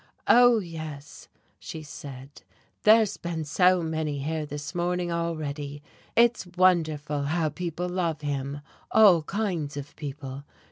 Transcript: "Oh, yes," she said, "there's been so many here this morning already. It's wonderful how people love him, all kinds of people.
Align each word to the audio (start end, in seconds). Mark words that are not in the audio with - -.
"Oh, 0.27 0.57
yes," 0.57 1.27
she 1.59 1.83
said, 1.83 2.41
"there's 2.81 3.17
been 3.17 3.45
so 3.45 3.83
many 3.83 4.17
here 4.17 4.47
this 4.47 4.73
morning 4.73 5.11
already. 5.11 5.83
It's 6.15 6.47
wonderful 6.57 7.25
how 7.25 7.49
people 7.49 7.87
love 7.87 8.21
him, 8.21 8.61
all 8.89 9.21
kinds 9.21 9.77
of 9.77 9.95
people. 9.95 10.43